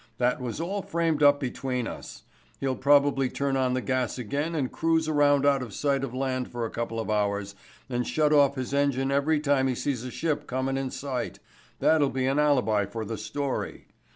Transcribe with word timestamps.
That 0.17 0.41
was 0.41 0.59
all 0.59 0.81
framed 0.81 1.21
up 1.21 1.39
between 1.39 1.85
us. 1.85 2.23
He'll 2.59 2.75
probably 2.75 3.29
turn 3.29 3.55
on 3.55 3.75
the 3.75 3.83
gas 3.83 4.17
again 4.17 4.55
and 4.55 4.71
cruise 4.71 5.07
around 5.07 5.45
out 5.45 5.61
of 5.61 5.75
sight 5.75 6.03
of 6.03 6.11
land 6.11 6.51
for 6.51 6.65
a 6.65 6.71
couple 6.71 6.99
of 6.99 7.11
hours 7.11 7.53
and 7.87 8.07
shut 8.07 8.33
off 8.33 8.55
his 8.55 8.73
engine 8.73 9.11
every 9.11 9.39
time 9.39 9.67
he 9.67 9.75
sees 9.75 10.03
a 10.03 10.09
ship 10.09 10.47
comin' 10.47 10.75
in 10.75 10.89
sight. 10.89 11.37
That'll 11.77 12.09
be 12.09 12.25
an 12.25 12.39
alibi 12.39 12.87
for 12.87 13.05
the 13.05 13.15
story. 13.15 13.89